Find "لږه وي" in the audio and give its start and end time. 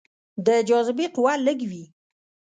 1.45-1.83